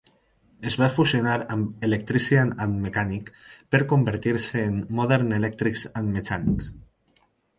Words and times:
Es 0.69 0.75
va 0.83 0.87
fusionar 0.93 1.33
amb 1.55 1.83
"Electrician 1.87 2.49
and 2.65 2.79
Mechanic" 2.87 3.29
per 3.75 3.81
convertir-se 3.93 4.65
en 4.71 4.81
"Modern 5.01 5.39
Electrics 5.41 5.85
and 6.01 6.13
Mechanics". 6.19 6.73